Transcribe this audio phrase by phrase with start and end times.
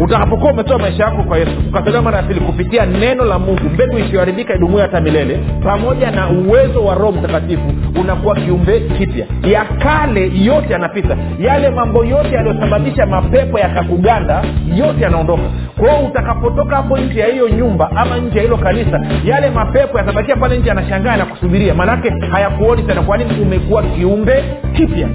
[0.00, 3.98] utakapokuwa umetoa maisha yako kwa yesu ukatolewa mara ya pili kupitia neno la mungu mbegu
[3.98, 9.26] isiyoharibika idumuya hata milele pamoja na uwezo wa roho mtakatifu unakuwa kiumbe kipya.
[9.42, 11.16] Ya kale yote yanapita.
[11.40, 14.42] Yale mambo yote yaliyosababisha mapepo yakakuganda
[14.76, 15.42] yote yanaondoka.
[15.78, 20.36] Kwao utakapotoka hapo nje ya hiyo nyumba ama nje ya hilo kanisa yale mapepo yatabakia
[20.36, 21.74] pale nje yanashangaa na kusubiria.
[21.74, 23.02] Maanake hayakuoni tena.
[23.02, 23.30] Kwa nini?
[23.42, 24.44] Umekuwa kiumbe
[24.76, 25.08] kipya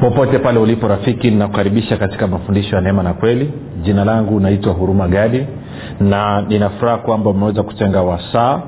[0.00, 3.52] popote pale ulipo rafiki ninakukaribisha katika mafundisho ya neema na kweli.
[3.82, 5.46] Jina langu naitwa huruma gadi
[6.00, 8.60] na ninafuraha kwamba umeweza kutenga wasaa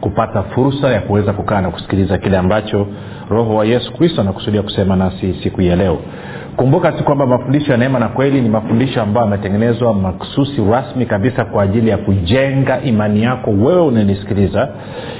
[0.00, 2.86] kupata fursa ya kuweza kukaa na kusikiliza kile ambacho
[3.30, 5.98] roho wa yesu kristo anakusudia kusema nasi siku ya leo.
[6.56, 11.44] Kumbuka tu kwamba mafundisho ya neema na kweli ni mafundisho ambayo yametengenezwa maksusi rasmi kabisa
[11.44, 14.68] kwa ajili ya kujenga imani yako wewe unanisikiliza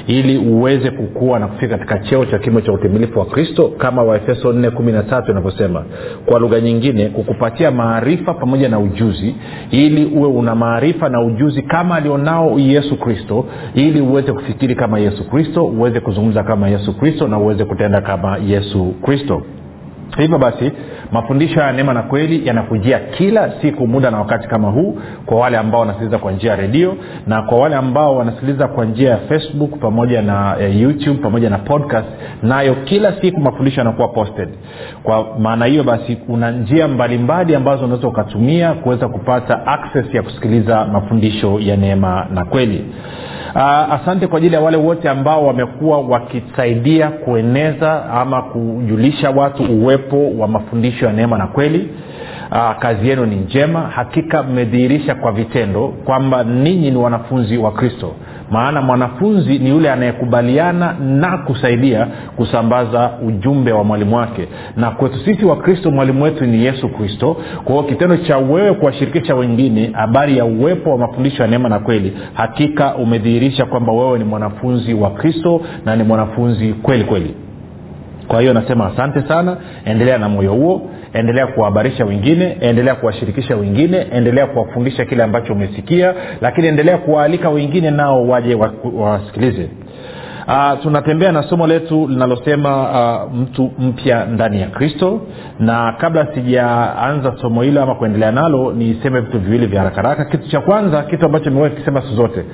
[0.06, 4.53] ili uweze kukua na kufika katika cheo cha kimo cha utimilifu wa kristo kama waefeso
[4.53, 5.84] 413 inavyosema.
[6.27, 9.34] Kwa lugha nyingine kukupatia maarifa pamoja na ujuzi
[9.70, 13.44] ili uwe una maarifa na ujuzi kama alionao yesu kristo
[13.75, 18.39] ili uweze kufikiri kama yesu kristo uweze kuzungumza kama yesu kristo na uweze kutenda kama
[18.47, 19.43] yesu kristo.
[20.19, 20.73] Hivyo basi
[21.12, 25.56] mafundisho ya neema na kweli yanakujia kila siku muda na wakati kama huu kwa wale
[25.59, 29.78] ambao wanasikiliza kwa njia ya redio na kwa wale ambao wanasikiliza kwa njia ya facebook
[29.78, 32.06] pamoja na eh, youtube pamoja na podcast
[32.43, 34.48] nayo kila siku mafundisho yanakuwa posted.
[35.03, 40.84] Kwa maana hiyo basi kuna njia mbalimbali ambazo unaweza ukatumia kuweza kupata access ya kusikiliza
[40.84, 42.84] mafundisho ya neema na kweli
[43.55, 43.62] uh,
[43.95, 50.49] asante kwa ajili ya wale wote ambao wamekuwa wakisaidia kueneza ama kujulisha watu uwepo wa
[50.49, 51.88] mafundisho ya neema na kweli.
[52.50, 53.81] Uh, kazi yenu ni njema.
[53.81, 58.12] Hakika mmedhihirisha kwa vitendo kwamba ninyi ni wanafunzi wa kristo
[58.50, 62.06] maana mwanafunzi ni yule anayekubaliana na kusaidia
[62.37, 64.49] kusambaza ujumbe wa mwalimu wake.
[64.77, 67.37] Na kwetu sisi wa kristo mwalimu wetu ni yesu kristo.
[67.65, 71.78] Kwa hiyo kitendo cha wewe kuwashirikisha wengine habari ya uwepo wa mafundisho ya neema na
[71.78, 77.34] kweli hakika umedhihirisha kwamba wewe ni mwanafunzi wa kristo na ni mwanafunzi kweli kweli
[78.31, 79.57] kwa hiyo nasema asante sana.
[79.85, 80.83] Endelea na moyo huo.
[81.13, 82.57] Endelea kuwahabarisha wengine.
[82.61, 84.07] Endelea kuwashirikisha wengine.
[84.13, 86.15] Endelea kuwafundisha kile ambacho umesikia.
[86.41, 88.55] Lakini endelea kuwaalika wengine nao waje
[88.95, 89.69] wasikilize.
[90.47, 92.91] Wa uh, tunatembea na somo letu linalosema
[93.25, 95.21] uh, mtu mpya ndani ya kristo.
[95.59, 100.61] Na kabla sijaanza somo hilo ama kuendelea nalo niseme vitu viwili vya harakaraka kitu cha
[100.61, 102.45] kwanza kitu ambacho imewea kikisema siku zote.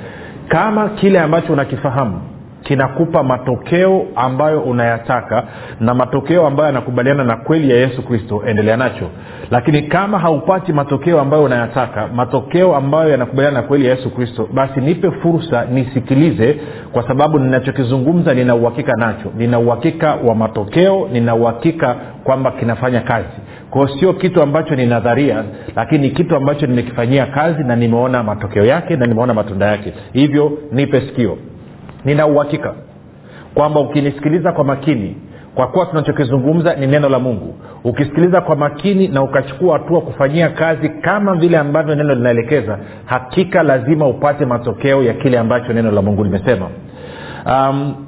[0.49, 2.21] Kama kile ambacho unakifahamu
[2.66, 5.44] kinakupa matokeo ambayo unayataka
[5.81, 8.43] na matokeo ambayo yanakubaliana na kweli ya yesu kristo.
[8.47, 9.09] Endelea nacho.
[9.50, 14.81] Lakini kama haupati matokeo ambayo unayataka matokeo ambayo yanakubaliana na kweli ya yesu kristo basi
[14.81, 16.60] nipe fursa nisikilize
[16.93, 19.33] kwa sababu ninachokizungumza nina uhakika nacho.
[19.37, 23.28] Nina uhakika wa matokeo nina uhakika kwamba kinafanya kazi.
[23.71, 25.44] Kwao sio kitu ambacho ni nadharia
[25.77, 29.93] lakini ni kitu ambacho nimekifanyia kazi na nimeona matokeo yake na nimeona matunda yake.
[30.12, 31.38] Hivyo nipe sikio
[32.06, 32.75] nina uhakika
[33.55, 35.17] kwamba ukinisikiliza kwa makini
[35.55, 40.89] kwa kuwa tunachokizungumza ni neno la mungu ukisikiliza kwa makini na ukachukua hatua kufanyia kazi
[40.89, 46.25] kama vile ambavyo neno linaelekeza hakika lazima upate matokeo ya kile ambacho neno la mungu
[46.25, 46.69] limesema.
[47.47, 48.06] Um,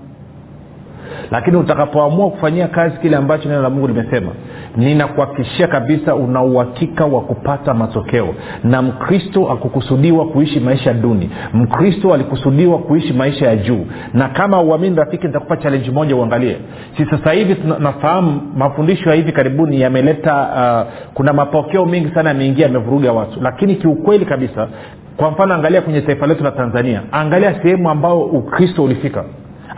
[1.30, 4.30] lakini utakapoamua kufanyia kazi kile ambacho neno la mungu limesema
[4.76, 8.34] ninakuhakikishia kabisa una uhakika wa kupata matokeo.
[8.64, 11.30] Na mkristo akukusudiwa kuishi maisha duni.
[11.54, 13.86] Mkristo alikusudiwa kuishi maisha ya juu.
[14.14, 16.56] Na kama uamini rafiki nitakupa challenge moja uangalie.
[16.96, 22.66] Si sasa hivi nafahamu mafundisho ya hivi karibuni yameleta uh, kuna mapokeo mengi sana yameingia
[22.66, 23.40] yamevuruga watu.
[23.42, 24.68] Lakini kiukweli kabisa
[25.16, 29.24] kwa mfano angalia kwenye taifa letu la tanzania angalia sehemu ambayo ukristo ulifika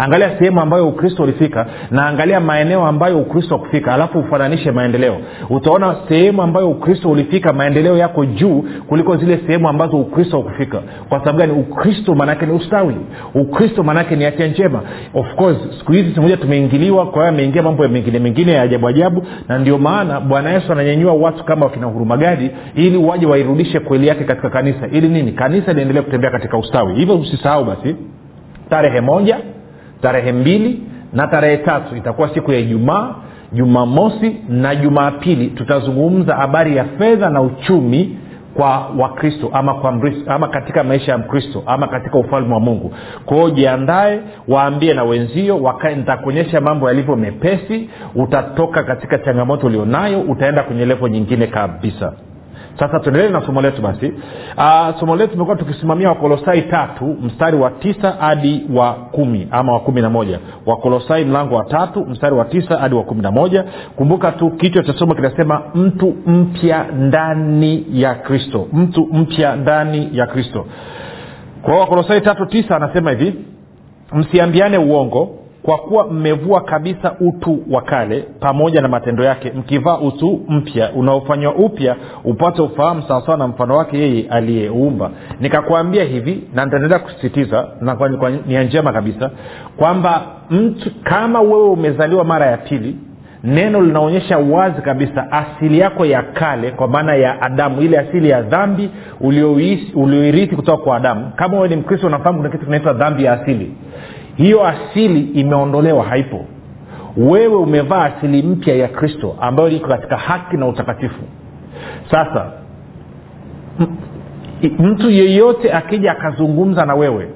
[0.01, 5.17] angalia sehemu ambayo ukristo ulifika na angalia maeneo ambayo ukristo kufika alafu ufananishe maendeleo.
[5.51, 11.19] Utaona sehemu ambayo ukristo ulifika maendeleo yako juu kuliko zile sehemu ambazo ukristo ukufika kwa
[11.19, 11.53] sababu gani?
[11.53, 12.95] Ukristo maanaake ni ustawi.
[13.35, 14.83] Ukristo maanaake ni afya njema.
[15.15, 19.23] Of course siku hizi simoja tumeingiliwa kwa hiyo ameingia mambo mengine mengine ya ajabu ajabu
[19.49, 24.25] na ndio maana bwana yesu ananyenyua watu kama wakina hurumagadi ili waje wairudishe kweli yake
[24.25, 24.89] katika kanisa.
[24.93, 25.33] Ili nini?
[25.33, 26.95] Kanisa liendelee kutembea katika ustawi.
[26.95, 27.97] Hivyo usisahau basi
[28.71, 29.39] tarehe moja
[30.03, 30.83] tarehe mbili
[31.13, 33.15] na tarehe tatu itakuwa siku ya ijumaa
[33.53, 35.47] jumamosi na jumapili.
[35.47, 38.17] Tutazungumza habari ya fedha na uchumi
[38.55, 39.75] kwa wakristo ama
[40.27, 42.93] ama katika maisha ya mkristo ama katika ufalme wa mungu.
[43.27, 47.91] Kwao jiandae waambie na wenzio nitakuonyesha mambo yalivyo mepesi.
[48.15, 52.13] Utatoka katika changamoto ulionayo utaenda kwenye levo nyingine kabisa
[52.81, 54.13] sasa tuendelee na somo letu basi.
[54.57, 59.81] Uh, somo letu tumekuwa tukisimamia wakolosai tatu mstari wa tisa hadi wa kumi ama wa
[59.81, 60.39] kumi na moja.
[60.67, 63.65] Wakolosai mlango wa tatu mstari wa tisa hadi wa kumi na moja.
[63.97, 68.69] Kumbuka tu kichwa cha somo kinasema mtu mpya ndani ya kristo.
[68.73, 70.67] Mtu mpya ndani ya kristo.
[71.63, 73.35] Kwa hiyo wakolosai tatu tisa anasema hivi
[74.13, 80.41] msiambiane uongo kwa kuwa mmevua kabisa utu wa kale pamoja na matendo yake mkivaa utu
[80.49, 85.11] mpya unaofanywa upya upate ufahamu sawasawa na mfano wake yeye aliyeumba.
[85.41, 87.97] Nikakwambia hivi na nitaendelea kusisitiza na
[88.47, 89.31] nia njema kabisa
[89.77, 92.97] kwamba mtu kama wewe umezaliwa mara ya pili
[93.45, 98.43] neno linaonyesha wazi kabisa asili yako ya kale kwa maana ya adamu ile asili ya
[98.43, 98.91] dhambi
[99.95, 101.33] ulioirithi kutoka kwa adamu.
[101.37, 103.73] Kama wewe ni mkristo unafahamu kuna kitu kinaitwa dhambi ya asili
[104.37, 106.45] hiyo asili imeondolewa haipo.
[107.17, 111.23] Wewe umevaa asili mpya ya kristo ambayo iko katika haki na utakatifu.
[112.11, 112.53] Sasa
[114.79, 117.29] mtu yeyote akija akazungumza na wewe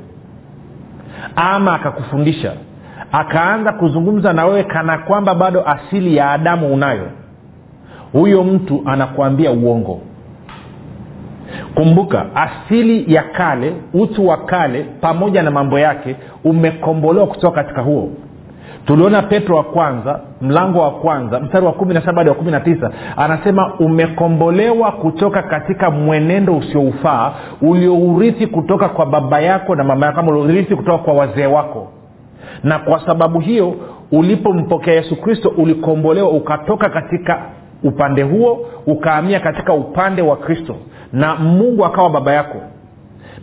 [1.36, 2.52] ama akakufundisha
[3.12, 7.08] akaanza kuzungumza na wewe kana kwamba bado asili ya adamu unayo
[8.12, 10.00] huyo mtu anakuambia uongo.
[11.74, 18.10] Kumbuka asili ya kale utu wa kale pamoja na mambo yake umekombolewa kutoka katika huo.
[18.86, 22.50] Tuliona petro wa kwanza mlango wa kwanza mstari wa kumi na saba hadi wa kumi
[22.50, 27.32] na tisa anasema umekombolewa kutoka katika mwenendo usioufaa
[27.62, 31.88] uliourithi kutoka kwa baba yako na mama yako ama uliourithi kutoka kwa wazee wako.
[32.64, 33.74] Na kwa sababu hiyo
[34.12, 37.38] ulipompokea yesu kristo ulikombolewa ukatoka katika
[37.82, 40.76] upande huo ukaamia katika upande wa kristo.
[41.12, 42.58] Na mungu akawa baba yako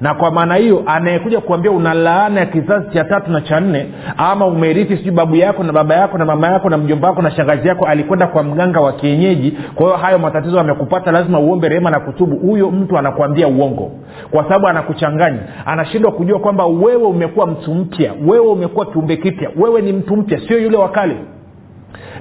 [0.01, 3.87] na kwa maana hiyo anayekuja kuambia una laana ya kizazi cha tatu na cha nne
[4.17, 7.31] ama umerithi sijui babu yako na baba yako na mama yako na mjomba wako na
[7.31, 11.89] shangazi yako alikwenda kwa mganga wa kienyeji kwa hiyo hayo matatizo amekupata lazima uombe rehema
[11.91, 12.35] na kutubu.
[12.35, 13.91] Huyo mtu anakuambia uongo
[14.31, 15.39] kwa sababu anakuchanganya.
[15.65, 20.39] Anashindwa kujua kwamba wewe umekuwa mtu mpya wewe umekuwa kiumbe kipya wewe ni mtu mpya
[20.47, 21.15] sio yule wa kale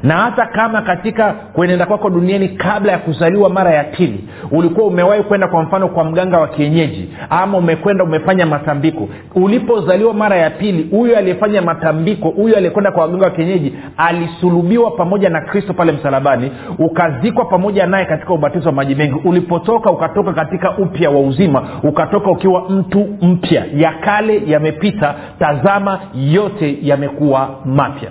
[0.02, 5.22] na hata kama katika kuenenda kwako duniani kabla ya kuzaliwa mara ya pili ulikuwa umewahi
[5.22, 9.08] kwenda kwa mfano kwa mganga wa kienyeji ama umekwenda umefanya matambiko.
[9.34, 15.28] Ulipozaliwa mara ya pili huyo aliyefanya matambiko huyo aliyekwenda kwa mganga wa kienyeji alisulubiwa pamoja
[15.30, 19.14] na kristo pale msalabani ukazikwa pamoja naye katika ubatizo wa maji mengi.
[19.24, 23.64] Ulipotoka ukatoka katika upya wa uzima ukatoka ukiwa mtu mpya.
[23.74, 28.10] Ya kale yamepita tazama yote yamekuwa mapya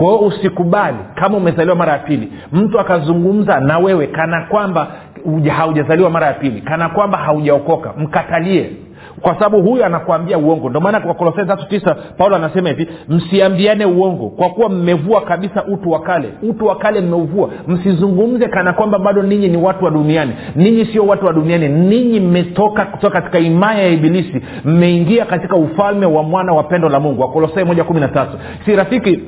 [0.00, 2.32] kwa usikubali kama umezaliwa mara ya pili.
[2.52, 4.86] Mtu akazungumza na wewe kana kwamba
[5.56, 8.70] haujazaliwa mara ya pili kana kwamba haujaokoka mkatalie.
[9.20, 10.68] Kwa sababu huyu anakuambia uongo.
[10.68, 15.64] Ndio maana kwa kolosai tatu tisa paulo anasema hivi msiambiane uongo kwa kuwa mmevua kabisa
[15.64, 16.28] utu wa kale.
[16.42, 17.50] Utu wa kale mmeuvua.
[17.68, 20.32] Msizungumze kana kwamba bado ninyi ni watu wa duniani.
[20.56, 21.68] Ninyi sio watu wa duniani.
[21.68, 24.42] Ninyi mmetoka kutoka katika imaya ya ibilisi.
[24.64, 27.22] Mmeingia katika ufalme wa mwana wa pendo la mungu.
[27.22, 28.38] Wakolosai moja kumi na tatu.
[28.64, 29.20] Si rafiki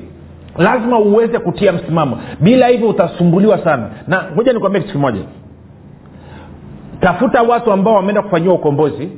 [0.59, 2.19] lazima uweze kutia msimamo.
[2.41, 3.91] Bila hivyo utasumbuliwa sana.
[4.09, 5.21] Na moja nikwambia kitu kimoja.
[7.01, 9.09] Tafuta watu ambao wameenda kufanyiwa ukombozi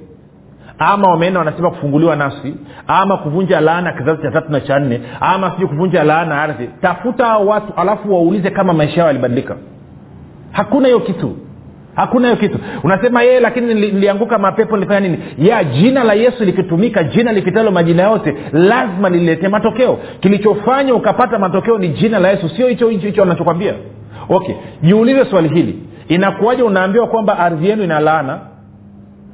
[0.79, 2.55] ama wameenda wanasema kufunguliwa nafsi
[2.87, 6.71] ama kuvunja laana kizazi cha tatu na cha nne ama sijui kuvunja laana ardhi.
[6.83, 9.57] Tafuta watu alafu waulize kama maisha yao yalibadilika.
[10.53, 11.37] Hakuna hiyo kitu
[11.95, 12.59] hakuna hiyo kitu.
[12.83, 15.19] Unasema yeye lakini nilianguka mapepo nilifanya nini?
[15.39, 19.99] Ya jina la yesu likitumika jina likitalo majina yote lazima lilete matokeo.
[20.21, 23.75] Kilichofanya ukapata matokeo ni jina la yesu sio hicho hicho anachokwambia.
[24.29, 25.79] Okay jiulize swali hili.
[26.09, 28.39] Inakuwaje unaambiwa kwamba ardhi yenu ina laana?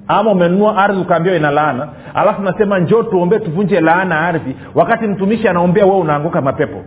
[0.08, 1.88] Ama umenunua ardhi ukaambiwa ina laana?
[2.14, 4.56] Alafu nasema njoo tuombee tuvunje laana ardhi.
[4.74, 6.82] Wakati mtumishi anaombea wewe unaanguka mapepo.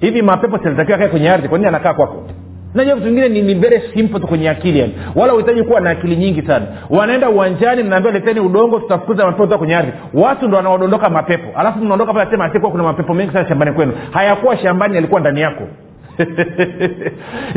[0.00, 1.48] Hivi mapepo sinatakiwa kae kwenye ardhi?
[1.48, 2.26] Kwa nini anakaa kwako
[2.74, 4.94] najua vitu vingine ni, ni very simple tu kwenye akili yani.
[5.14, 6.66] Wala uhitaji kuwa na akili nyingi sana.
[6.90, 9.92] Wanaenda uwanjani mnaambia leteni udongo tutafukuza mapepo kwenye ardhi.
[10.14, 11.58] Watu ndo wanaodondoka mapepo.
[11.60, 13.92] Alafu mnaondoka pale sema asikuwa kuna mapepo mengi sana shambani kwenu.
[14.10, 15.62] Hayakuwa shambani yalikuwa ndani yako.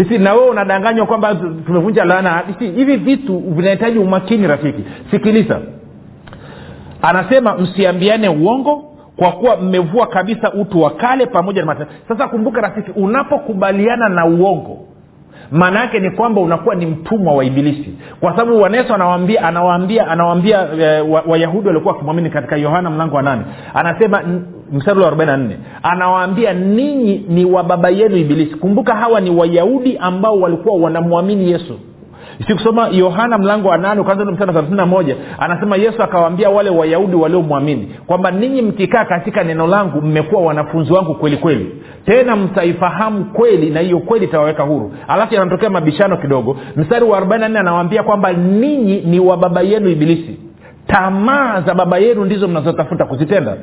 [0.20, 2.44] Na wewe unadanganywa kwamba tumevunja laana.
[2.60, 4.84] Hivi vitu vinahitaji umakini rafiki.
[5.12, 5.60] Sikiliza.
[7.02, 8.84] Anasema msiambiane uongo
[9.18, 11.88] kwa kuwa mmevua kabisa utu wa kale pamoja na mata.
[12.08, 14.88] Sasa kumbuka rafiki unapokubaliana na uongo
[15.52, 17.94] maana yake ni kwamba unakuwa ni mtumwa wa ibilisi.
[18.20, 23.42] Kwa sababu waneso anawaambia anawaambia anawaambia e, wayahudi waliokuwa wakimwamini katika yohana mlango wa nane.
[23.74, 24.22] Anasema
[24.74, 25.50] mstari wa 44
[25.84, 28.56] anawaambia ninyi ni wa baba yenu ibilisi.
[28.56, 31.80] Kumbuka hawa ni wayahudi ambao walikuwa wanamwamini yesu
[32.48, 37.16] sikusoma yohana mlango wa nane ukaanza mstari thelathini na moja anasema yesu akawaambia wale wayahudi
[37.16, 41.76] waliomwamini kwamba ninyi mkikaa katika neno langu mmekuwa wanafunzi wangu kweli kweli.
[42.06, 44.94] Tena mtaifahamu kweli na hiyo kweli itawaweka huru.
[45.08, 46.58] Alafu yanatokea mabishano kidogo.
[46.76, 50.40] Mstari wa 44 anawaambia kwamba ninyi ni wa baba yenu ibilisi.
[50.88, 53.58] Tamaa za baba yenu ndizo mnazotafuta kuzitenda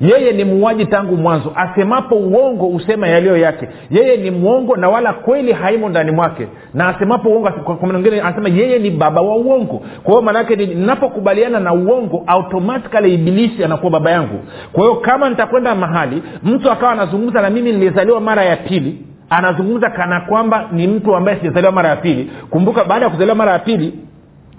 [0.00, 1.52] yeye ni muuaji tangu mwanzo.
[1.56, 3.68] Asemapo uongo husema yaliyo yake.
[3.90, 6.46] Yeye ni mwongo na wala kweli haimo ndani mwake.
[6.74, 7.50] Na asemapo uongo
[7.82, 9.82] mwingine anasema yeye ni baba wa uongo.
[10.02, 14.40] Kwa hiyo maanaake ninapokubaliana na uongo automatikali ibilisi anakuwa baba yangu.
[14.72, 18.98] Kwa hiyo kama nitakwenda mahali mtu akawa anazungumza na mimi nilizaliwa mara ya pili
[19.30, 22.30] anazungumza kana kwamba ni mtu ambaye sijazaliwa mara ya pili.
[22.50, 23.92] Kumbuka baada ya kuzaliwa mara ya pili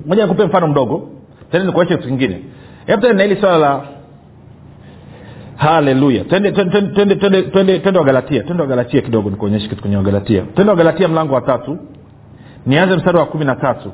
[0.05, 1.09] moja nikupe mfano mdogo
[1.51, 2.41] tena nikuache kitu kingine.
[2.85, 3.81] Hebu tena na hili swala la
[5.57, 6.23] haleluya.
[6.23, 8.43] Twende wagalatia.
[8.43, 10.41] Twende wagalatia kidogo nikuonyeshe kitu kwenye wagalatia.
[10.41, 11.77] Twende wagalatia mlango wa tatu.
[12.65, 13.91] Nianze mstari wa kumi na tatu.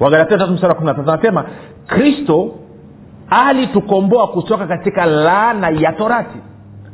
[0.00, 1.10] Wagalatia tatu mstari wa kumi na tatu.
[1.10, 1.44] Anasema
[1.86, 2.54] kristo
[3.30, 6.38] alitukomboa kutoka katika laana ya torati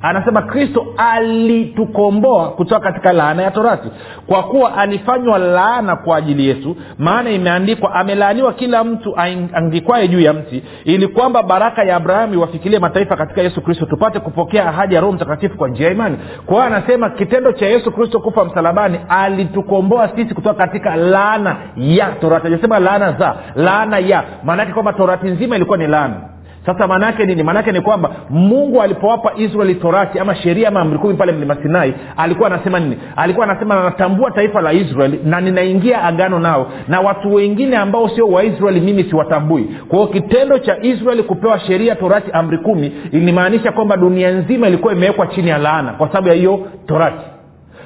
[0.02, 3.88] anasema kristo alitukomboa kutoka katika laana ya torati.
[4.26, 9.14] Kwa kuwa alifanywa laana kwa ajili yetu maana imeandikwa amelaaniwa kila mtu
[9.52, 14.21] angikwaye juu ya mti ili kwamba baraka ya abrahamu iwafikilie mataifa katika yesu kristo tupate
[14.21, 16.16] kupokea ahadi ya roho mtakatifu kwa njia ya imani.
[16.47, 22.06] Kwa hiyo anasema kitendo cha yesu kristo kufa msalabani alitukomboa sisi kutoka katika laana ya
[22.06, 22.47] torati.
[22.47, 24.25] Ajasema laana za laana ya.
[24.44, 26.31] Maanaake kwamba torati nzima ilikuwa ni laana
[26.66, 27.42] sasa maanaake nini?
[27.42, 31.95] Maanaake ni kwamba mungu alipowapa israeli torati ama sheria ama amri kumi pale mlima sinai
[32.16, 32.99] alikuwa anasema nini?
[33.16, 38.28] Alikuwa anasema natambua taifa la israeli na ninaingia agano nao na watu wengine ambao sio
[38.28, 39.76] waisraeli mimi siwatambui.
[39.88, 45.26] Kwa kitendo cha israeli kupewa sheria torati amri kumi ilimaanisha kwamba dunia nzima ilikuwa imewekwa
[45.26, 47.25] chini ya laana kwa sababu ya hiyo torati.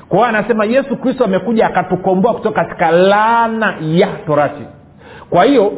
[0.09, 4.63] Kwa hiyo anasema yesu kristo amekuja akatukomboa kutoka katika laana ya torati.
[5.31, 5.73] Kwa hiyo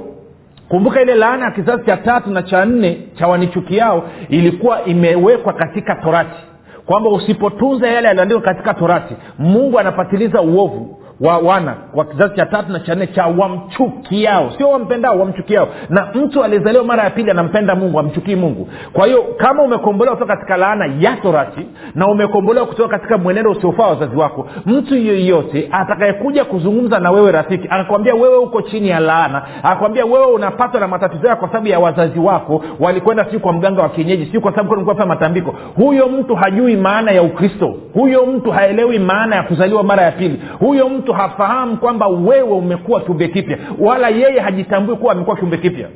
[0.68, 5.94] kumbuka ile laana ya kizazi cha tatu na cha nne cha wanichukiao ilikuwa imewekwa katika
[5.94, 6.38] torati.
[6.86, 12.72] Kwamba usipotunza yale yaliyoandikwa katika torati mungu anapatiliza uovu wa wana wa kizazi cha tatu
[12.72, 14.50] na cha nne cha wamchukiao.
[14.58, 15.68] Sio wampendao wamchukiao.
[15.88, 18.68] Na mtu aliyezaliwa mara ya pili anampenda mungu amchukii mungu.
[18.92, 23.86] Kwa hiyo kama umekombolewa kutoka katika laana ya torati na umekombolewa kutoka katika mwenendo usiofaa
[23.86, 29.42] wazazi wako mtu yeyote atakayekuja kuzungumza na wewe rafiki akakwambia wewe uko chini ya laana
[29.62, 33.82] akakwambia wewe unapatwa na matatizo yako kwa sababu ya wazazi wako walikwenda siu kwa mganga
[33.82, 35.54] wa kienyeji siu kwa sababu kulikuwa matambiko.
[35.76, 37.74] Huyo mtu hajui maana ya ukristo.
[37.94, 40.42] Huyo mtu haelewi maana ya kuzaliwa mara ya pili.
[40.58, 45.88] Huyo mtu hafahamu kwamba wewe umekuwa kiumbe kipya wala yeye hajitambui kuwa amekuwa kiumbe kipya.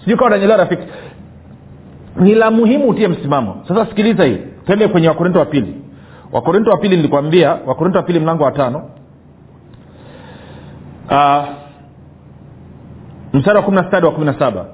[0.00, 0.82] Sijui kawa nanyelewa rafiki
[2.16, 3.62] ni la muhimu utie msimamo.
[3.68, 5.74] Sasa sikiliza hii twende kwenye wakorinto wa pili.
[6.32, 8.82] Wakorinto wa pili nilikwambia wakorinto wa pili mlango wa tano.
[11.10, 11.44] Uh,
[13.32, 14.66] mstari wa kumi na stadi wa kumi na saba.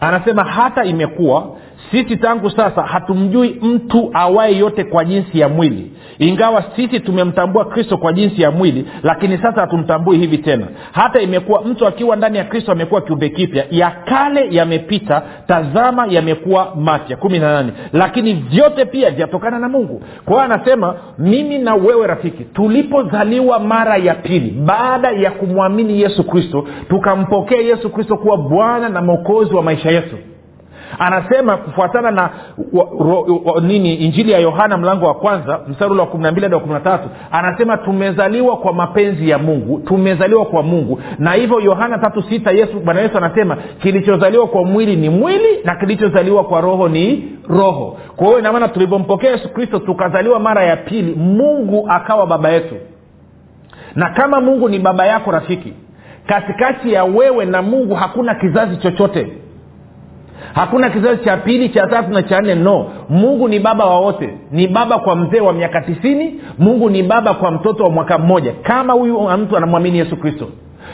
[0.00, 1.46] Anasema hata imekuwa
[1.90, 5.92] sisi tangu sasa hatumjui mtu awaye yote kwa jinsi ya mwili
[6.26, 10.66] ingawa sisi tumemtambua kristo kwa jinsi ya mwili lakini sasa hatumtambui hivi tena.
[10.92, 13.64] Hata imekuwa mtu akiwa ndani ya kristo amekuwa kiumbe kipya.
[13.70, 17.16] Ya kale yamepita tazama yamekuwa mapya.
[17.16, 17.72] Kumi na nane.
[17.92, 20.02] Lakini vyote pia vyatokana na mungu.
[20.24, 26.24] Kwa hiyo anasema mimi na wewe rafiki tulipozaliwa mara ya pili baada ya kumwamini yesu
[26.24, 30.16] kristo tukampokea yesu kristo kuwa bwana na mwokozi wa maisha yetu
[30.98, 32.22] anasema kufuatana na
[32.72, 36.30] wa, ro, wa, nini injili ya yohana mlango wa kwanza mstari ule wa kumi na
[36.32, 41.00] mbili hadi wa kumi na tatu anasema tumezaliwa kwa mapenzi ya mungu tumezaliwa kwa mungu.
[41.18, 45.76] Na hivyo yohana tatu sita yesu bwana yesu anasema kilichozaliwa kwa mwili ni mwili na
[45.76, 47.98] kilichozaliwa kwa roho ni roho.
[48.16, 52.74] Kwa hiyo inamaana tulivyompokea yesu kristo tukazaliwa mara ya pili mungu akawa baba yetu.
[53.94, 55.72] Na kama mungu ni baba yako rafiki
[56.26, 59.32] katikati ya wewe na mungu hakuna kizazi chochote
[60.54, 62.90] hakuna kizazi cha pili cha tatu na cha nne no.
[63.08, 64.38] Mungu ni baba wa wote.
[64.50, 68.52] Ni baba kwa mzee wa miaka tisini mungu ni baba kwa mtoto wa mwaka mmoja
[68.62, 70.48] kama huyu mtu anamwamini yesu kristo.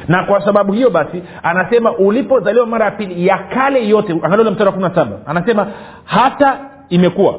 [0.09, 4.67] Na kwa sababu hiyo basi anasema ulipozaliwa mara ya pili ya kale yote angalia mstari
[4.67, 5.67] wa kumi na saba anasema
[6.05, 7.35] hata imekuwa.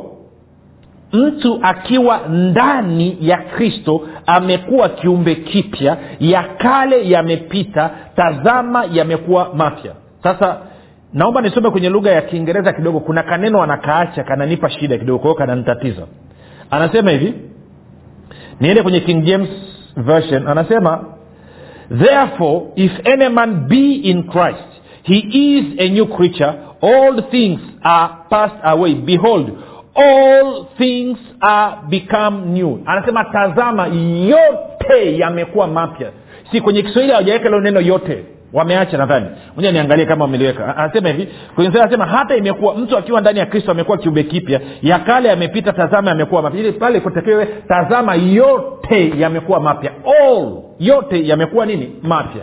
[1.13, 9.91] Mtu akiwa ndani ya kristo amekuwa kiumbe kipya ya kale yamepita tazama yamekuwa mapya.
[10.24, 10.58] Sasa
[11.13, 13.00] naomba nisome kwenye lugha ya kiingereza kidogo.
[13.00, 16.08] Kuna kaneno anakaacha kananipa shida kidogo kwao kananitatiza
[16.72, 17.34] anasema hivi
[18.60, 19.50] niende kwenye king james
[19.98, 20.48] version.
[20.48, 21.06] Anasema
[22.00, 24.66] therefore if any man be in christ
[25.04, 26.54] he is a new creature.
[26.82, 28.96] All things are passed away.
[28.96, 29.50] Behold
[29.96, 32.78] all things are become new.
[32.86, 33.88] Anasema tazama
[34.28, 36.12] yote yamekuwa mapya.
[36.51, 39.25] Si kwenye kiswahili hawajaweka leo neno yote wameacha nadhani.
[39.56, 40.77] Moja niangalie kama wameliweka.
[40.77, 45.29] Anasema hivi anasema hata imekuwa mtu akiwa ndani ya kristo amekuwa kiumbe kipya ya kale
[45.29, 46.60] yamepita tazama yamekuwa mapya.
[46.60, 49.91] Ili pale kutekewe tazama yote yamekuwa mapya.
[50.22, 51.96] All yote yamekuwa nini?
[52.03, 52.41] Mapya.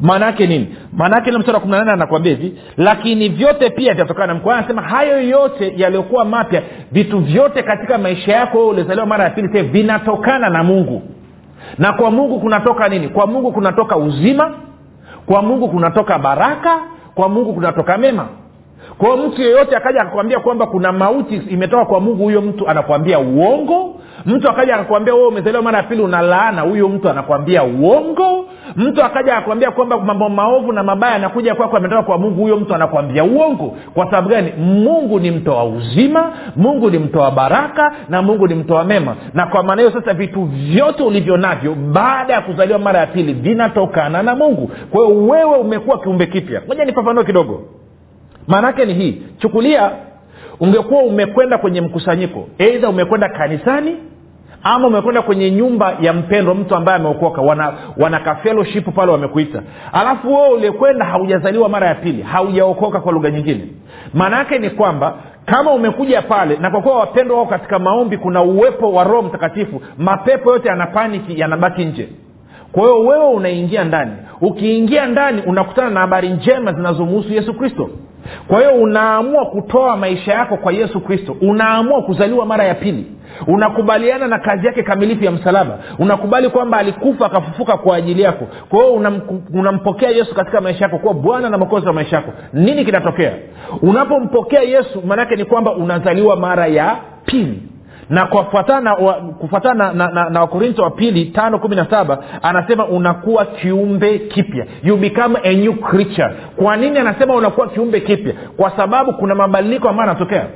[0.00, 0.76] Maana nini?
[0.92, 5.74] Maana mstari wa kumi na hivi lakini vyote pia vitatokana na mkuu anasema hayo yote
[5.76, 11.02] yaliyokuwa mapya vitu vyote katika maisha yako uliozaliwa mara ya pili vinatokana na mungu.
[11.78, 13.08] Na kwa mungu kunatoka nini?
[13.08, 14.54] Kwa mungu kunatoka uzima
[15.30, 16.78] kwa mungu kunatoka baraka
[17.14, 18.26] kwa mungu kunatoka mema.
[18.98, 23.94] Kwao mtu yeyote akaja akakwambia kwamba kuna mauti imetoka kwa mungu huyo mtu anakwambia uongo
[24.26, 26.62] mtu akaja akakwambia wewe umezaliwa mara ya pili unalaana.
[26.62, 28.46] Huyo mtu anakwambia uongo.
[28.76, 32.40] Mtu akaja akakwambia kwamba mambo maovu na mabaya anakuja kwako ametoka kwa mungu.
[32.42, 33.76] Huyo mtu anakwambia uongo.
[33.94, 34.52] Kwa sababu gani?
[34.58, 39.16] Mungu ni mtoa uzima mungu ni mtoa baraka na mungu ni mtoa mema.
[39.34, 43.32] Na kwa maana hiyo sasa vitu vyote ulivyo navyo baada ya kuzaliwa mara ya pili
[43.32, 44.70] vinatokana na mungu.
[44.90, 46.62] Kwa hiyo wewe umekuwa kiumbe kipya.
[46.68, 47.62] Moja nifafanue kidogo.
[48.48, 49.22] Maanaake ni hii.
[49.38, 49.90] Chukulia
[50.60, 53.96] ungekuwa umekwenda kwenye mkusanyiko eidha umekwenda kanisani
[54.62, 59.62] ama umekwenda kwenye nyumba ya mpendwa mtu ambaye ameokoka wana, wana kafeloship pale wamekuita.
[59.92, 63.66] Alafu wewe uliekwenda haujazaliwa mara ya pili haujaokoka kwa lugha nyingine.
[64.14, 65.14] Maana yake ni kwamba
[65.46, 69.82] kama umekuja pale na kwa kuwa wapendwa wao katika maombi kuna uwepo wa roho mtakatifu
[69.98, 72.08] mapepo yote yanapaniki yanabaki nje
[72.72, 74.12] kwa hiyo wewe unaingia ndani.
[74.40, 77.90] Ukiingia ndani unakutana na habari njema zinazomuhusu yesu kristo.
[78.48, 81.36] Kwa hiyo unaamua kutoa maisha yako kwa yesu kristo.
[81.40, 83.06] Unaamua kuzaliwa mara ya pili.
[83.46, 85.78] Unakubaliana na kazi yake kamilifu ya msalaba.
[85.98, 88.46] Unakubali kwamba alikufa akafufuka kwa ajili yako.
[88.68, 89.20] Kwa hiyo unam,
[89.54, 92.32] unampokea yesu katika maisha yako kuwa bwana na mokozi wa maisha yako.
[92.52, 93.32] Nini kinatokea?
[93.82, 96.96] Unapompokea yesu maanaake ni kwamba unazaliwa mara ya
[97.26, 97.62] pili
[98.10, 99.92] na kufuatana
[100.30, 104.66] na, wakorinto wa pili tano kumi na saba anasema unakuwa kiumbe kipya.
[104.82, 106.30] You become a new creature.
[106.56, 108.32] Kwa nini anasema unakuwa kiumbe kipya?
[108.56, 110.46] Kwa sababu kuna mabadiliko ambayo anatokea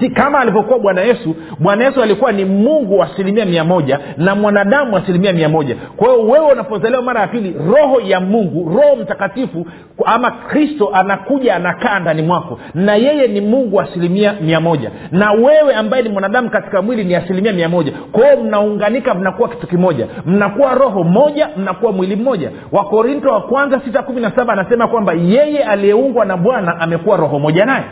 [0.00, 4.96] si kama alivyokuwa bwana yesu bwana yesu alikuwa ni mungu asilimia mia moja na mwanadamu
[4.96, 5.76] asilimia mia moja.
[5.96, 9.66] Kwa hiyo wewe unapozaliwa mara ya pili roho ya mungu roho mtakatifu
[10.04, 12.60] ama kristo anakuja anakaa ndani mwako.
[12.74, 14.90] Na yeye ni mungu asilimia mia moja.
[15.12, 17.92] Na wewe ambaye ni mwanadamu katika mwili ni asilimia mia moja.
[18.12, 20.06] Kwa hiyo mnaunganika mnakuwa kitu kimoja.
[20.26, 22.50] Mnakuwa roho moja mnakuwa mwili mmoja.
[22.72, 27.38] Wakorinto wa kwanza sita kumi na saba anasema kwamba yeye aliyeungwa na bwana amekuwa roho
[27.38, 27.84] moja naye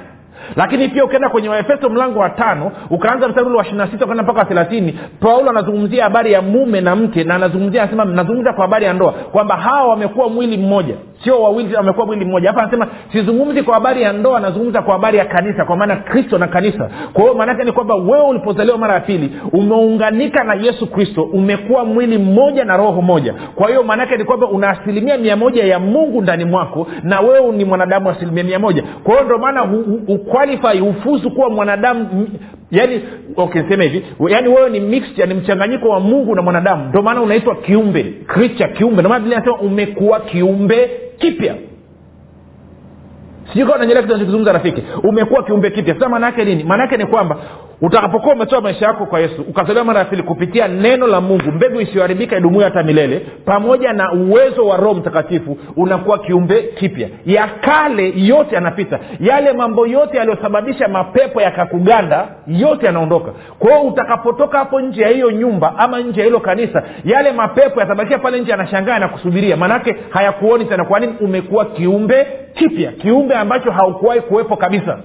[0.56, 4.04] lakini pia ukienda kwenye waefeso mlango wa tano ukaanza mstari ule wa ishiri na sita
[4.04, 8.52] ukaenda mpaka wa thelathini paulo anazungumzia habari ya mume na mke na anazungumzia anasema nazungumza
[8.52, 10.94] kwa habari ya ndoa kwamba hawa wamekuwa mwili mmoja
[11.24, 12.48] sio wawili amekuwa mwili mmoja.
[12.48, 16.38] Hapa anasema sizungumzi kwa habari ya ndoa nazungumza kwa habari ya kanisa kwa maana kristo
[16.38, 16.90] na kanisa.
[17.12, 21.84] Kwa hiyo maanake ni kwamba wewe ulipozaliwa mara ya pili umeunganika na yesu kristo umekuwa
[21.84, 23.34] mwili mmoja na roho moja.
[23.54, 27.52] Kwa hiyo maanake ni kwamba una asilimia mia moja ya mungu ndani mwako na wewe
[27.52, 28.82] ni mwanadamu asilimia mia moja.
[29.04, 29.64] Kwa hiyo ndio maana
[30.08, 32.28] uqualify hufuzu kuwa mwanadamu
[32.78, 33.00] yani
[33.36, 34.02] okay hivi.
[34.28, 36.88] Yaani wewe ni mixture ni mchanganyiko wa mungu na mwanadamu.
[36.88, 38.96] Ndio maana unaitwa kiumbe creature kiumbe.
[38.96, 41.54] Ndio maana biblia inasema umekuwa kiumbe kipya
[43.52, 44.82] sijui kawa nanyelea kitu rafiki.
[45.02, 45.94] Umekuwa kiumbe kipya.
[45.94, 46.64] Sasa maana yake nini?
[46.64, 47.36] Maana yake ni kwamba
[47.80, 51.80] utakapokuwa umetoa maisha yako kwa yesu ukazaliwa mara ya pili kupitia neno la mungu mbegu
[51.80, 57.08] isiyoharibika idumuyo hata milele pamoja na uwezo wa roho mtakatifu unakuwa kiumbe kipya.
[57.26, 58.98] Ya kale yote yanapita.
[59.20, 63.32] Yale mambo yote yaliyosababisha mapepo yakakuganda yote yanaondoka.
[63.58, 68.18] Kwa utakapotoka hapo nje ya hiyo nyumba ama nje ya hilo kanisa yale mapepo yatabakia
[68.18, 70.84] pale nje yanashangaa yanakusubiria maanake hayakuoni tena.
[70.84, 71.14] Kwa nini?
[71.20, 74.98] Umekuwa kiumbe kipya kiumbe ambacho haukuwahi kuwepo kabisa.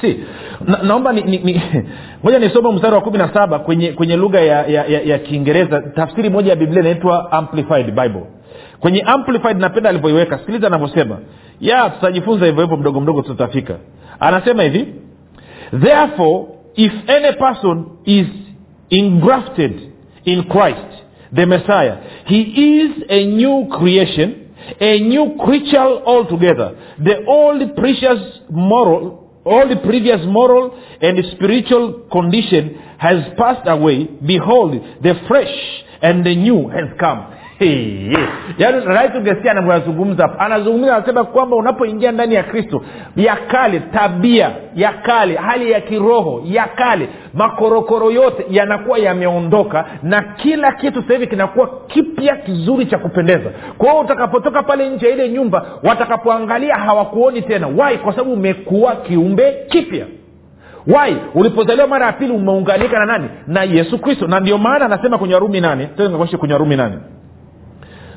[0.00, 0.20] Si
[0.66, 1.62] na, naomba ni, ni, ni
[2.22, 5.80] moja nisome mstari wa kumi na saba kwenye kwenye lugha ya, ya, ya, ya kiingereza.
[5.80, 8.22] Tafsiri moja ya biblia inaitwa amplified bible.
[8.80, 10.38] Kwenye amplified napenda alivyoiweka.
[10.38, 11.18] Sikiliza anavyosema.
[11.60, 13.76] Ya tutajifunza hivyo hivyo mdogo mdogo tutafika.
[14.20, 14.86] Anasema hivi.
[15.80, 18.26] Therefore if any person is
[18.90, 19.72] ingrafted
[20.24, 21.04] in christ
[21.34, 24.34] the messiah he is a new creation
[24.80, 32.76] a new creature altogether the old precious moral all the previous moral and spiritual condition
[32.98, 34.72] has passed away behold
[35.02, 37.32] the fresh and the new has come.
[38.58, 42.82] Yaani rais ungesikia anavyozungumza anazungumza anasema kwamba unapoingia ndani ya kristo
[43.16, 50.22] ya kale tabia ya kale hali ya kiroho ya kale makorokoro yote yanakuwa yameondoka na
[50.22, 53.50] kila kitu sasa hivi kinakuwa kipya kizuri cha kupendeza.
[53.78, 57.66] Kwa hiyo utakapotoka pale nje ya ile nyumba watakapoangalia hawakuoni tena.
[57.76, 60.06] Wai kwa sababu umekuwa kiumbe kipya.
[60.86, 63.28] Wai ulipozaliwa mara ya pili umeunganika na nani?
[63.46, 64.26] Na yesu kristo.
[64.26, 65.88] Na ndio maana anasema kwenye warumi nane
[66.38, 66.96] kwenye warumi nane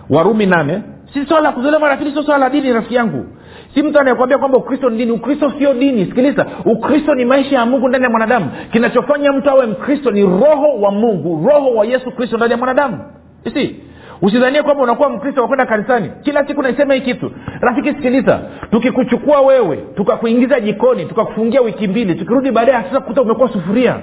[0.10, 0.82] warumi nane.
[1.13, 3.26] Si swala la kuzolewa mara pili sio swala la dini rafiki yangu.
[3.74, 5.12] Si mtu anayekwambia kwamba ukristo ni dini.
[5.12, 6.06] Ukristo sio dini.
[6.06, 8.52] Sikiliza ukristo ni maisha ya mungu ndani ya mwanadamu.
[8.72, 13.00] Kinachofanya mtu awe mkristo ni roho wa mungu roho wa yesu kristo ndani ya mwanadamu.
[13.54, 13.76] Si
[14.22, 16.12] usidhanie kwamba unakuwa mkristo wakwenda kanisani.
[16.24, 17.32] Kila siku naisema hii kitu.
[17.62, 18.39] Rafiki sikiliza.
[18.72, 23.96] Tukikuchukua wewe tukakuingiza jikoni tukakufungia wiki mbili tukirudi baadaye sasa kuta umekuwa sufuria.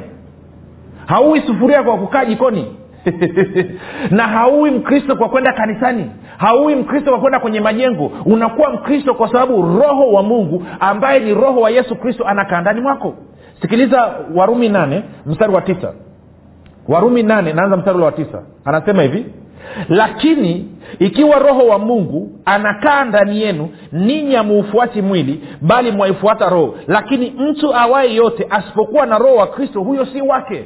[1.06, 2.66] Haui sufuria kwa kukaa jikoni
[4.10, 6.10] na hauwi mkristo kwa kwenda kanisani.
[6.36, 11.34] Hauwi mkristo kwa kwenda kwenye majengo unakuwa mkristo kwa sababu roho wa mungu ambaye ni
[11.34, 13.14] roho wa yesu kristo anakaa ndani mwako.
[13.62, 15.92] Sikiliza warumi nane mstari wa tisa.
[16.88, 18.42] Warumi nane naanza mstari ule wa tisa.
[18.64, 19.26] Anasema hivi
[19.88, 26.74] lakini ikiwa roho wa mungu anakaa ndani yenu ninyi amuufuati mwili bali mwaifuata roho.
[26.86, 30.64] Lakini mtu awaye yote asipokuwa na roho wa kristo huyo si wake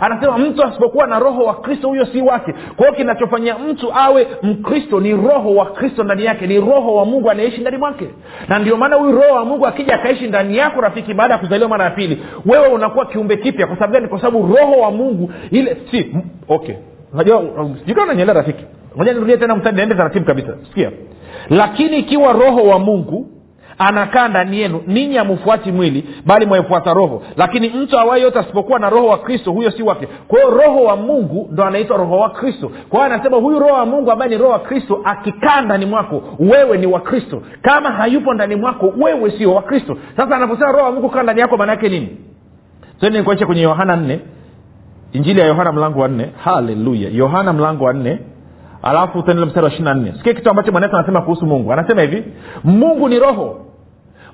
[0.00, 2.52] anasema mtu asipokuwa na roho wa kristo huyo si wake.
[2.76, 7.04] Kwa hiyo kinachofanya mtu awe mkristo ni roho wa kristo ndani yake ni roho wa
[7.04, 8.08] mungu anayeishi ndani mwake.
[8.48, 11.68] Na ndio maana huyu roho wa mungu akija akaishi ndani yako rafiki baada ya kuzaliwa
[11.68, 13.66] mara ya pili wewe unakuwa kiumbe kipya.
[13.66, 14.08] Kwa sababu gani?
[14.08, 16.14] Kwa sababu roho wa mungu ile si
[16.48, 16.74] okay.
[17.14, 17.42] Unajua
[18.06, 18.64] nanyelea rafiki.
[18.96, 20.56] Moja nirudie tena mstari niende taratibu kabisa.
[20.68, 20.90] Sikia.
[21.50, 23.26] Lakini ikiwa roho wa mungu
[23.78, 24.80] anakaa ndani yenu.
[24.86, 27.22] Ninyi amufuati mwili bali mwaifuata roho.
[27.36, 30.08] Lakini mtu awaye yote asipokuwa na roho wa kristo huyo si wake.
[30.28, 32.70] Kwa roho wa mungu ndo anaitwa roho wa kristo.
[32.90, 36.78] Kwa anasema huyu roho wa mungu ambaye ni roho wa kristo akikaa ndani mwako wewe
[36.78, 37.42] ni wa kristo.
[37.62, 39.96] Kama hayupo ndani mwako wewe sio wa kristo.
[40.16, 42.08] Sasa anaposema roho wa mungu kaa ndani yako maana yake nini?
[43.00, 44.20] Tende nikuache kwenye yohana nne
[45.12, 46.30] injili ya yohana mlango wa nne.
[46.44, 47.10] Haleluya.
[47.10, 48.18] Yohana mlango wa nne
[48.84, 50.12] alafu tuendele mstari wa ishiri na nne.
[50.16, 51.72] Sikia kitu ambacho bwana anasema kuhusu mungu.
[51.72, 52.24] Anasema hivi
[52.64, 53.60] mungu ni roho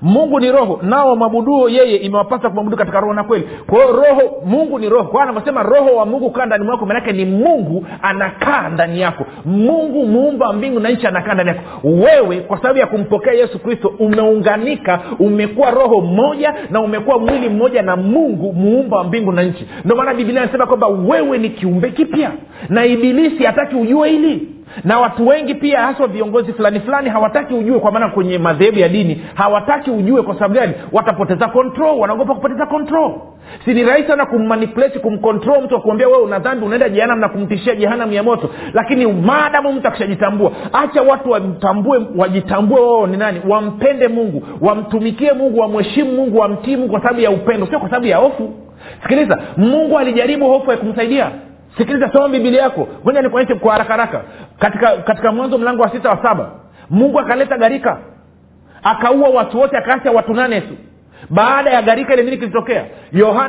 [0.02, 3.48] mungu ni roho nao mabuduo yeye imewapasa kumwabudu katika roho na kweli.
[3.66, 5.04] Kwa hiyo roho mungu ni roho.
[5.04, 9.24] Kwa anavyosema roho wa mungu kaa ndani mwako manake ni mungu anakaa ndani yako.
[9.44, 11.60] Mungu muumba wa mbingu na nchi anakaa ndani yako.
[11.84, 17.82] Wewe kwa sababu ya kumpokea yesu kristo umeunganika umekuwa roho mmoja na umekuwa mwili mmoja
[17.82, 19.66] na mungu muumba wa mbingu na nchi.
[19.84, 22.30] Ndio maana bibilia anasema kwamba wewe ni kiumbe kipya
[22.68, 24.48] na ibilisi hataki ujue hili
[24.84, 28.88] na watu wengi pia haswa viongozi fulani fulani hawataki ujue kwa maana kwenye madhehebu ya
[28.88, 33.12] dini hawataki ujue kwa sababu gani watapoteza control wanaogopa kupoteza control.
[33.64, 37.74] Si ni rahisi sana kummanipulate kumcontrol mtu akuambia wewe una dhambi unaenda jehanam na kumtishia
[37.74, 38.50] jehanam ya moto.
[38.72, 43.40] Lakini maadamu mtu akishajitambua acha watu wamtambue wajitambue wao ni nani.
[43.48, 48.06] Wampende mungu wamtumikie mungu wamheshimu mungu wamtii mungu kwa sababu ya upendo sio kwa sababu
[48.06, 48.52] ya hofu.
[49.02, 51.30] Sikiliza mungu alijaribu hofu ya kumsaidia
[51.80, 52.88] sikiliza soma bibilia yako.
[53.04, 54.20] Ngoja nikuonyeshe kwa haraka haraka.
[54.58, 56.50] Katika katika mwanzo mlango wa sita wa saba
[56.90, 57.98] mungu akaleta gharika.
[58.82, 60.76] Akaua watu wote akaacha watu nane tu.
[61.30, 62.84] Baada ya gharika ile nini kilitokea?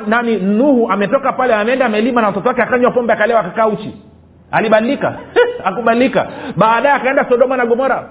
[0.08, 0.38] Nani?
[0.38, 3.96] Nuhu ametoka pale ameenda amelima na watoto wake akanywa pombe akalewa akakaa uchi
[4.52, 5.18] alibadilika.
[5.66, 8.10] Akubadilika baadaye akaenda sodoma na gomora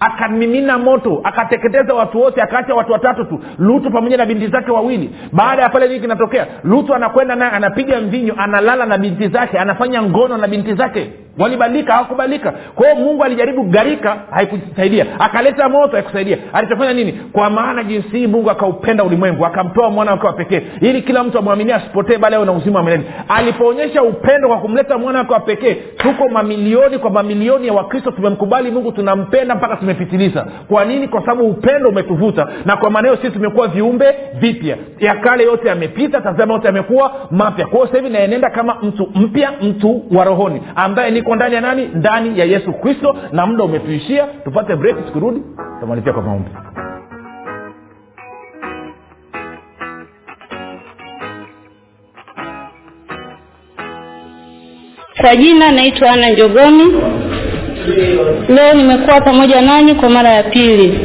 [0.00, 5.10] akamimina moto akateketeza watu wote akaacha watu watatu tu lutu pamoja na binti zake wawili.
[5.32, 6.46] Baada ya pale nini kinatokea?
[6.64, 11.92] Lutu anakwenda naye anapiga mvinyo analala na binti zake anafanya ngono na binti zake walibadilika
[11.92, 15.06] hawakubadilika kwa hiyo mungu alijaribu gharika haikusaidia.
[15.18, 16.38] Akaleta moto haikusaidia.
[16.52, 17.12] Alichofanya nini?
[17.12, 21.38] Kwa maana jinsi hii mungu akaupenda ulimwengu akamtoa mwana wake wa pekee ili kila mtu
[21.38, 23.02] amwaminie asipotee bali awe na uzima wa milele.
[23.28, 28.70] Alipoonyesha upendo kwa kumleta mwana wake wa pekee tuko mamilioni kwa mamilioni ya wakristo tumemkubali
[28.70, 30.46] mungu tunampenda mpaka tumepitiliza.
[30.68, 31.08] Kwa nini?
[31.08, 34.76] Kwa sababu upendo umetuvuta na kwa maana hiyo sisi tumekuwa viumbe vipya.
[34.98, 37.66] Ya kale yote yamepita tazama yote yamekuwa mapya.
[37.66, 41.86] Kwao hivi naenenda kama mtu mpya mtu wa rohoni ambaye niko ndani ya nani?
[41.94, 45.42] Ndani ya yesu kristo na muda umetuishia tupate break tukirudi
[45.80, 46.50] tamalizia kwa maombi.
[55.20, 56.84] Kwa jina naitwa ana njogomi
[58.48, 61.00] leo nimekuwa pamoja nanyi kwa mara ya pili.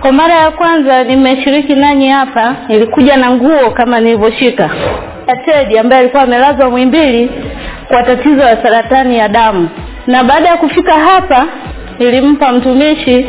[0.00, 4.70] Kwa mara ya kwanza nimeshiriki nanyi hapa nilikuja na nguo kama nilivyoshika.
[5.26, 7.30] Ya tedi ambaye alikuwa amelazwa mwimbili
[7.88, 9.68] kwa tatizo la saratani ya damu.
[10.06, 11.46] Na baada ya kufika hapa
[11.98, 13.26] nilimpa mtumishi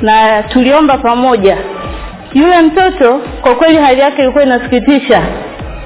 [0.00, 1.56] na tuliomba pamoja.
[2.34, 5.22] Yule mtoto kwa kweli hali yake ilikuwa inasikitisha.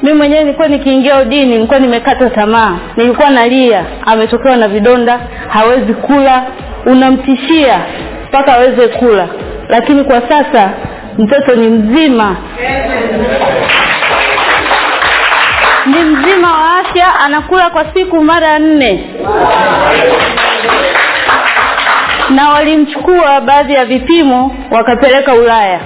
[0.03, 2.79] Mi mwenyewe nilikuwa nikiingia udini nilikuwa nimekata tamaa.
[2.97, 6.47] Nilikuwa nalia ametokewa na vidonda hawezi kula
[6.87, 7.81] unamtishia
[8.29, 9.29] mpaka aweze kula.
[9.69, 10.71] Lakini kwa sasa
[11.19, 12.37] mtoto ni mzima
[15.89, 19.05] ni mzima wa afya anakula kwa siku mara nne.
[22.31, 25.81] Na walimchukua baadhi ya vipimo wakapeleka ulaya.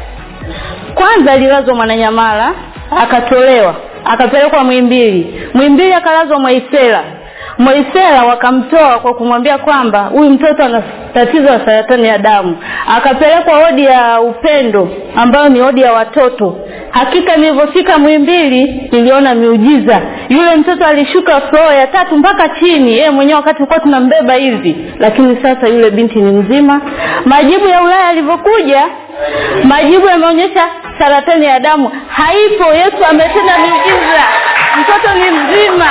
[0.95, 2.55] Kwanza alilazwa mwananyamala
[3.03, 7.03] akatolewa akapelekwa mwimbili mwimbili akalazwa mwaisela
[7.59, 10.83] moisela wakamtoa kwa kumwambia kwamba huyu mtoto ana
[11.15, 12.59] tatizo la saratani ya damu.
[12.97, 16.57] Akapelekwa hodi ya upendo ambayo ni hodi ya watoto.
[16.91, 20.01] Hakika nilivyofika mwimbili niliona miujiza.
[20.29, 24.93] Yule mtoto alishuka floor ya tatu mpaka chini yeye mwenyewe wakati tulikuwa tunambeba hivi.
[24.99, 26.81] Lakini sasa yule binti ni mzima.
[27.25, 28.88] Majibu ya ulaya yalivyokuja
[29.65, 31.91] majibu yameonyesha saratani ya damu.
[32.09, 34.23] Haipo yesu ametenda miujiza.
[34.81, 35.87] Mtoto ni mzima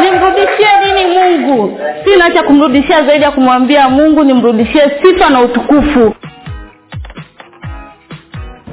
[0.00, 1.78] nimrudishie nini mungu?
[2.04, 6.14] Sina cha kumrudishia zaidi ya kumwambia mungu nimrudishie sifa na utukufu.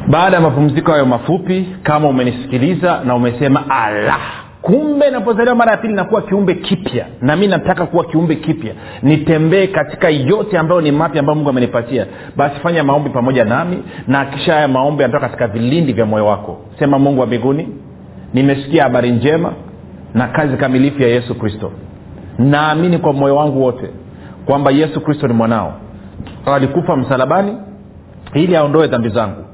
[0.07, 4.17] Baada ya mapumziko hayo mafupi kama umenisikiliza na umesema ala
[4.61, 8.73] kumbe napozaliwa mara ya pili nakuwa kiumbe kipya na mi nataka kuwa kiumbe kipya.
[9.03, 12.05] Nitembee katika yote ambayo ni mapya ambayo mungu amenipatia.
[12.35, 16.57] Basi fanya maombi pamoja nami na akisha haya maombi yanatoka katika vilindi vya moyo wako.
[16.79, 17.67] Sema mungu wa mbinguni
[18.33, 19.53] nimesikia habari njema
[20.13, 21.71] na kazi kamilifu ya yesu kristo.
[22.37, 23.89] Naamini kwa moyo wangu wote
[24.45, 25.73] kwamba yesu kristo ni mwanao.
[26.45, 27.57] Alikufa msalabani
[28.33, 29.45] ili aondoe dhambi zangu.